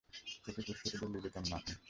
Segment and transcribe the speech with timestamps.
[0.45, 1.73] তোকে খুঁজতে তো দিল্লি যেতাম না আমি।